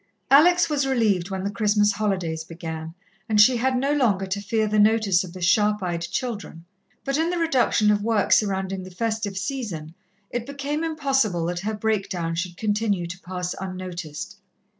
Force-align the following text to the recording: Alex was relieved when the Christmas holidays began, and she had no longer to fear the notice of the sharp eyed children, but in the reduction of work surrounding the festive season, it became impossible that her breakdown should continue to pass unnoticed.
Alex 0.31 0.67
was 0.67 0.87
relieved 0.87 1.29
when 1.29 1.43
the 1.43 1.51
Christmas 1.51 1.91
holidays 1.91 2.43
began, 2.43 2.95
and 3.29 3.39
she 3.39 3.57
had 3.57 3.77
no 3.77 3.93
longer 3.93 4.25
to 4.25 4.41
fear 4.41 4.65
the 4.65 4.79
notice 4.79 5.23
of 5.23 5.31
the 5.33 5.43
sharp 5.43 5.83
eyed 5.83 6.01
children, 6.01 6.65
but 7.05 7.19
in 7.19 7.29
the 7.29 7.37
reduction 7.37 7.91
of 7.91 8.01
work 8.01 8.31
surrounding 8.31 8.81
the 8.81 8.89
festive 8.89 9.37
season, 9.37 9.93
it 10.31 10.47
became 10.47 10.83
impossible 10.83 11.45
that 11.45 11.59
her 11.59 11.75
breakdown 11.75 12.33
should 12.33 12.57
continue 12.57 13.05
to 13.05 13.19
pass 13.19 13.53
unnoticed. 13.61 14.37